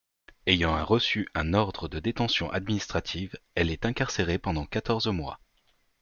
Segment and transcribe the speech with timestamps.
[0.47, 5.39] Ayant reçu un ordre de détention administrative, elle est incarcérée pendant quatorze mois.